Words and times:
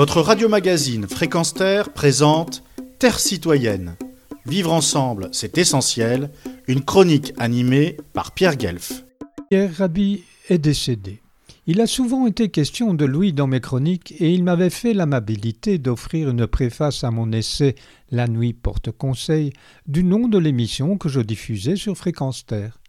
Votre 0.00 0.22
radio-magazine 0.22 1.06
Fréquence 1.06 1.52
Terre 1.52 1.92
présente 1.92 2.62
Terre 2.98 3.20
citoyenne. 3.20 3.96
Vivre 4.46 4.72
ensemble, 4.72 5.28
c'est 5.30 5.58
essentiel. 5.58 6.30
Une 6.68 6.82
chronique 6.82 7.34
animée 7.36 7.98
par 8.14 8.32
Pierre 8.32 8.56
Guelf. 8.56 9.04
Pierre 9.50 9.76
Rabhi 9.76 10.24
est 10.48 10.56
décédé. 10.56 11.20
Il 11.66 11.82
a 11.82 11.86
souvent 11.86 12.26
été 12.26 12.48
question 12.48 12.94
de 12.94 13.04
lui 13.04 13.34
dans 13.34 13.46
mes 13.46 13.60
chroniques 13.60 14.14
et 14.18 14.32
il 14.32 14.42
m'avait 14.42 14.70
fait 14.70 14.94
l'amabilité 14.94 15.76
d'offrir 15.76 16.30
une 16.30 16.46
préface 16.46 17.04
à 17.04 17.10
mon 17.10 17.30
essai 17.30 17.74
La 18.10 18.26
nuit 18.26 18.54
porte 18.54 18.90
conseil 18.92 19.52
du 19.86 20.02
nom 20.02 20.28
de 20.28 20.38
l'émission 20.38 20.96
que 20.96 21.10
je 21.10 21.20
diffusais 21.20 21.76
sur 21.76 21.94
Fréquence 21.94 22.46
Terre. 22.46 22.80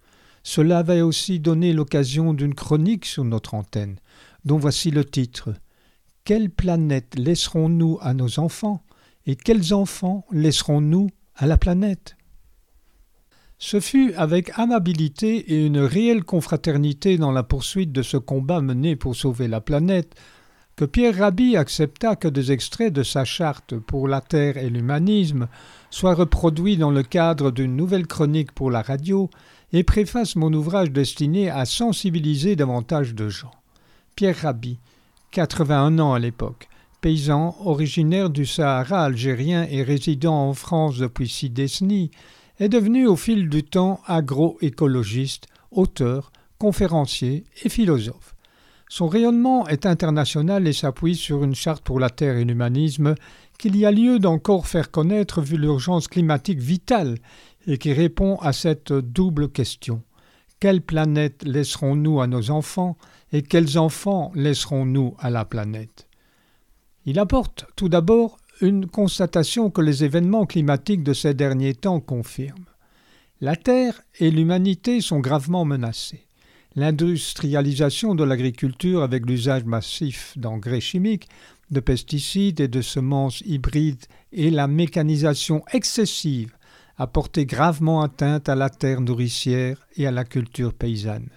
Cela 0.43 0.77
avait 0.77 1.01
aussi 1.01 1.41
donné 1.41 1.73
l'occasion 1.73 2.33
d'une 2.33 2.55
chronique 2.55 3.05
sur 3.05 3.25
notre 3.25 3.53
antenne, 3.53 3.97
dont 4.45 4.57
voici 4.57 4.91
le 4.91 5.03
titre 5.03 5.49
Quelle 6.23 6.51
planète 6.51 7.15
laisserons-nous 7.17 7.97
à 8.01 8.13
nos 8.13 8.39
enfants 8.39 8.83
et 9.25 9.35
quels 9.35 9.73
enfants 9.73 10.25
laisserons-nous 10.31 11.09
à 11.35 11.47
la 11.47 11.57
planète? 11.57 12.15
Ce 13.57 13.79
fut 13.79 14.13
avec 14.15 14.51
amabilité 14.57 15.53
et 15.53 15.65
une 15.65 15.79
réelle 15.79 16.23
confraternité 16.23 17.17
dans 17.17 17.31
la 17.31 17.43
poursuite 17.43 17.91
de 17.91 18.01
ce 18.01 18.17
combat 18.17 18.61
mené 18.61 18.95
pour 18.95 19.15
sauver 19.15 19.47
la 19.47 19.61
planète 19.61 20.15
que 20.75 20.85
Pierre 20.85 21.17
Rabhi 21.17 21.57
accepta 21.57 22.15
que 22.15 22.27
des 22.27 22.51
extraits 22.51 22.93
de 22.93 23.03
sa 23.03 23.25
charte 23.25 23.75
pour 23.75 24.07
la 24.07 24.21
Terre 24.21 24.57
et 24.57 24.69
l'humanisme 24.69 25.47
soient 25.89 26.15
reproduits 26.15 26.77
dans 26.77 26.91
le 26.91 27.03
cadre 27.03 27.51
d'une 27.51 27.75
nouvelle 27.75 28.07
chronique 28.07 28.51
pour 28.51 28.71
la 28.71 28.81
radio 28.81 29.29
et 29.73 29.83
préface 29.83 30.35
mon 30.35 30.51
ouvrage 30.53 30.91
destiné 30.91 31.49
à 31.49 31.65
sensibiliser 31.65 32.55
davantage 32.55 33.13
de 33.13 33.29
gens. 33.29 33.51
Pierre 34.15 34.37
Rabhi, 34.37 34.79
81 35.31 35.97
ans 35.99 36.13
à 36.13 36.19
l'époque, 36.19 36.67
paysan 36.99 37.55
originaire 37.63 38.29
du 38.29 38.45
Sahara 38.45 39.05
algérien 39.05 39.65
et 39.69 39.81
résidant 39.81 40.35
en 40.35 40.53
France 40.53 40.97
depuis 40.97 41.29
six 41.29 41.49
décennies, 41.49 42.11
est 42.59 42.67
devenu 42.67 43.07
au 43.07 43.15
fil 43.15 43.47
du 43.47 43.63
temps 43.63 44.01
agroécologiste, 44.07 45.47
auteur, 45.71 46.33
conférencier 46.59 47.45
et 47.63 47.69
philosophe. 47.69 48.35
Son 48.89 49.07
rayonnement 49.07 49.69
est 49.69 49.85
international 49.85 50.67
et 50.67 50.73
s'appuie 50.73 51.15
sur 51.15 51.45
une 51.45 51.55
charte 51.55 51.81
pour 51.81 52.01
la 52.01 52.09
terre 52.09 52.35
et 52.35 52.43
l'humanisme 52.43 53.15
qu'il 53.57 53.77
y 53.77 53.85
a 53.85 53.91
lieu 53.91 54.19
d'encore 54.19 54.67
faire 54.67 54.91
connaître 54.91 55.39
vu 55.39 55.55
l'urgence 55.55 56.09
climatique 56.09 56.59
vitale 56.59 57.17
et 57.67 57.77
qui 57.77 57.93
répond 57.93 58.35
à 58.41 58.51
cette 58.51 58.91
double 58.91 59.49
question. 59.49 60.03
Quelle 60.61 60.81
planète 60.81 61.43
laisserons-nous 61.43 62.21
à 62.21 62.27
nos 62.27 62.51
enfants 62.51 62.95
et 63.33 63.41
quels 63.41 63.79
enfants 63.79 64.31
laisserons-nous 64.35 65.15
à 65.17 65.31
la 65.31 65.43
planète? 65.43 66.07
Il 67.07 67.17
apporte 67.17 67.65
tout 67.75 67.89
d'abord 67.89 68.37
une 68.61 68.85
constatation 68.85 69.71
que 69.71 69.81
les 69.81 70.03
événements 70.03 70.45
climatiques 70.45 71.01
de 71.01 71.13
ces 71.13 71.33
derniers 71.33 71.73
temps 71.73 71.99
confirment. 71.99 72.69
La 73.41 73.55
Terre 73.55 74.03
et 74.19 74.29
l'humanité 74.29 75.01
sont 75.01 75.19
gravement 75.19 75.65
menacées. 75.65 76.27
L'industrialisation 76.75 78.13
de 78.13 78.23
l'agriculture 78.23 79.01
avec 79.01 79.25
l'usage 79.25 79.63
massif 79.63 80.37
d'engrais 80.37 80.79
chimiques, 80.79 81.27
de 81.71 81.79
pesticides 81.79 82.59
et 82.59 82.67
de 82.67 82.83
semences 82.83 83.41
hybrides 83.47 84.05
et 84.31 84.51
la 84.51 84.67
mécanisation 84.67 85.63
excessive 85.73 86.53
a 87.01 87.07
porté 87.07 87.47
gravement 87.47 88.01
atteinte 88.01 88.47
à 88.47 88.53
la 88.53 88.69
terre 88.69 89.01
nourricière 89.01 89.87
et 89.97 90.05
à 90.05 90.11
la 90.11 90.23
culture 90.23 90.71
paysanne. 90.71 91.29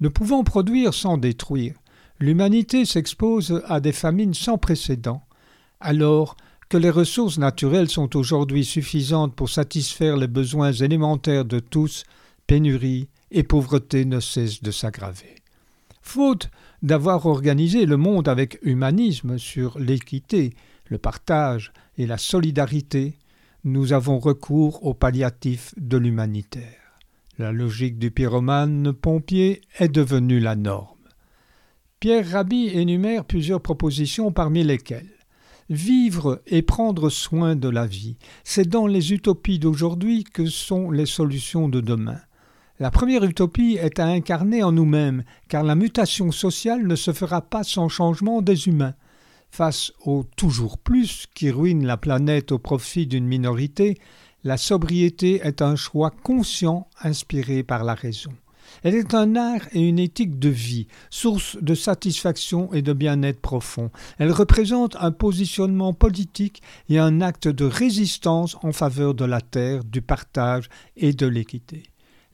Ne 0.00 0.08
pouvant 0.08 0.42
produire 0.42 0.94
sans 0.94 1.16
détruire, 1.16 1.76
l'humanité 2.18 2.84
s'expose 2.84 3.62
à 3.68 3.78
des 3.78 3.92
famines 3.92 4.34
sans 4.34 4.58
précédent, 4.58 5.22
alors 5.78 6.36
que 6.68 6.76
les 6.76 6.90
ressources 6.90 7.38
naturelles 7.38 7.88
sont 7.88 8.16
aujourd'hui 8.16 8.64
suffisantes 8.64 9.36
pour 9.36 9.48
satisfaire 9.48 10.16
les 10.16 10.26
besoins 10.26 10.72
élémentaires 10.72 11.44
de 11.44 11.60
tous, 11.60 12.02
pénurie 12.48 13.06
et 13.30 13.44
pauvreté 13.44 14.04
ne 14.04 14.18
cessent 14.18 14.60
de 14.60 14.72
s'aggraver. 14.72 15.36
Faute 16.02 16.50
d'avoir 16.82 17.26
organisé 17.26 17.86
le 17.86 17.96
monde 17.96 18.26
avec 18.26 18.58
humanisme 18.62 19.38
sur 19.38 19.78
l'équité, 19.78 20.52
le 20.86 20.98
partage 20.98 21.72
et 21.96 22.06
la 22.06 22.18
solidarité, 22.18 23.19
nous 23.64 23.92
avons 23.92 24.18
recours 24.18 24.84
au 24.86 24.94
palliatif 24.94 25.74
de 25.76 25.98
l'humanitaire. 25.98 26.98
La 27.38 27.52
logique 27.52 27.98
du 27.98 28.10
pyromane 28.10 28.92
pompier 28.92 29.60
est 29.78 29.88
devenue 29.88 30.40
la 30.40 30.56
norme. 30.56 30.96
Pierre 31.98 32.30
Rabhi 32.30 32.68
énumère 32.68 33.24
plusieurs 33.24 33.60
propositions 33.60 34.32
parmi 34.32 34.64
lesquelles 34.64 35.12
Vivre 35.68 36.42
et 36.46 36.62
prendre 36.62 37.10
soin 37.10 37.54
de 37.54 37.68
la 37.68 37.86
vie, 37.86 38.16
c'est 38.42 38.68
dans 38.68 38.86
les 38.86 39.12
utopies 39.12 39.58
d'aujourd'hui 39.58 40.24
que 40.24 40.46
sont 40.46 40.90
les 40.90 41.06
solutions 41.06 41.68
de 41.68 41.80
demain. 41.80 42.18
La 42.80 42.90
première 42.90 43.24
utopie 43.24 43.78
est 43.80 44.00
à 44.00 44.06
incarner 44.06 44.62
en 44.62 44.72
nous-mêmes, 44.72 45.22
car 45.48 45.62
la 45.62 45.74
mutation 45.74 46.32
sociale 46.32 46.86
ne 46.86 46.96
se 46.96 47.12
fera 47.12 47.42
pas 47.42 47.62
sans 47.62 47.88
changement 47.88 48.40
des 48.40 48.68
humains. 48.68 48.94
Face 49.50 49.92
au 50.04 50.24
toujours 50.36 50.78
plus 50.78 51.26
qui 51.34 51.50
ruine 51.50 51.84
la 51.84 51.96
planète 51.96 52.52
au 52.52 52.58
profit 52.58 53.06
d'une 53.06 53.26
minorité, 53.26 53.98
la 54.44 54.56
sobriété 54.56 55.40
est 55.42 55.60
un 55.60 55.76
choix 55.76 56.10
conscient 56.10 56.88
inspiré 57.02 57.62
par 57.62 57.84
la 57.84 57.94
raison. 57.94 58.30
Elle 58.82 58.94
est 58.94 59.14
un 59.14 59.36
art 59.36 59.62
et 59.72 59.86
une 59.86 59.98
éthique 59.98 60.38
de 60.38 60.48
vie, 60.48 60.86
source 61.10 61.58
de 61.60 61.74
satisfaction 61.74 62.72
et 62.72 62.82
de 62.82 62.92
bien-être 62.92 63.40
profond. 63.40 63.90
Elle 64.18 64.32
représente 64.32 64.96
un 65.00 65.12
positionnement 65.12 65.92
politique 65.92 66.62
et 66.88 66.98
un 66.98 67.20
acte 67.20 67.48
de 67.48 67.64
résistance 67.64 68.56
en 68.62 68.72
faveur 68.72 69.14
de 69.14 69.24
la 69.24 69.40
terre, 69.40 69.84
du 69.84 70.00
partage 70.00 70.68
et 70.96 71.12
de 71.12 71.26
l'équité. 71.26 71.82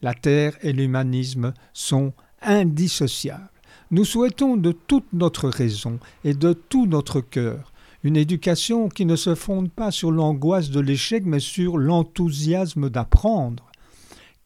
La 0.01 0.13
terre 0.13 0.55
et 0.61 0.73
l'humanisme 0.73 1.53
sont 1.73 2.13
indissociables. 2.41 3.49
Nous 3.89 4.03
souhaitons 4.03 4.57
de 4.57 4.73
toute 4.73 5.13
notre 5.13 5.47
raison 5.47 5.99
et 6.25 6.33
de 6.33 6.51
tout 6.53 6.87
notre 6.87 7.21
cœur 7.21 7.71
une 8.03 8.17
éducation 8.17 8.89
qui 8.89 9.05
ne 9.05 9.15
se 9.15 9.33
fonde 9.33 9.71
pas 9.71 9.91
sur 9.91 10.11
l'angoisse 10.11 10.69
de 10.69 10.79
l'échec 10.79 11.23
mais 11.25 11.39
sur 11.39 11.77
l'enthousiasme 11.77 12.89
d'apprendre, 12.89 13.71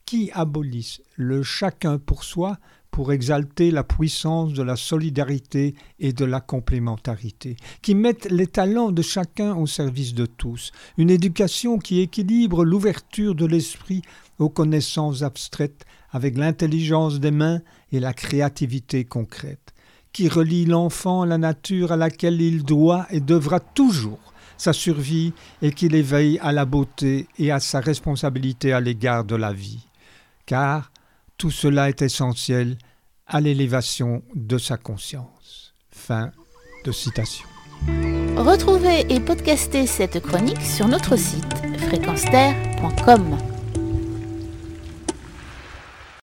qui 0.06 0.32
abolisse 0.34 1.02
le 1.16 1.44
chacun 1.44 1.98
pour 1.98 2.24
soi 2.24 2.58
pour 2.92 3.14
exalter 3.14 3.72
la 3.72 3.84
puissance 3.84 4.54
de 4.54 4.62
la 4.62 4.76
solidarité 4.76 5.76
et 6.00 6.12
de 6.12 6.26
la 6.26 6.42
complémentarité, 6.42 7.56
qui 7.82 7.96
mettent 7.96 8.30
les 8.30 8.48
talents 8.48 8.92
de 8.92 9.02
chacun 9.02 9.56
au 9.56 9.66
service 9.66 10.14
de 10.14 10.26
tous, 10.26 10.72
une 10.98 11.10
éducation 11.10 11.80
qui 11.80 12.02
équilibre 12.02 12.66
l'ouverture 12.66 13.34
de 13.34 13.46
l'esprit 13.46 14.02
aux 14.40 14.50
connaissances 14.50 15.24
abstraites 15.24 15.86
avec 16.12 16.38
l'intelligence 16.38 17.20
des 17.20 17.32
mains 17.32 17.62
et 17.94 18.02
la 18.02 18.14
créativité 18.14 19.06
concrète, 19.06 19.74
qui 20.12 20.28
relie 20.28 20.66
l'enfant 20.66 21.22
à 21.22 21.26
la 21.26 21.38
nature 21.38 21.94
à 21.94 21.98
laquelle 21.98 22.42
il 22.42 22.64
doit 22.64 23.08
et 23.10 23.22
devra 23.22 23.62
toujours 23.62 24.20
sa 24.58 24.74
survie 24.74 25.34
et 25.62 25.72
qui 25.72 25.88
l'éveille 25.88 26.38
à 26.40 26.52
la 26.52 26.66
beauté 26.66 27.28
et 27.40 27.52
à 27.52 27.60
sa 27.60 27.80
responsabilité 27.80 28.74
à 28.74 28.80
l'égard 28.80 29.24
de 29.24 29.36
la 29.36 29.54
vie. 29.54 29.88
Car 30.46 30.92
tout 31.42 31.50
cela 31.50 31.90
est 31.90 32.04
essentiel 32.04 32.78
à 33.26 33.42
l'élévation 33.42 34.22
de 34.36 34.60
sa 34.60 34.78
conscience. 34.78 35.74
Fin 35.90 36.32
de 36.86 36.92
citation. 36.92 37.48
Retrouvez 38.38 39.12
et 39.12 39.20
podcastez 39.20 39.88
cette 39.88 40.20
chronique 40.20 40.62
sur 40.62 40.88
notre 40.88 41.16
site 41.16 41.56
fréquence 41.80 42.26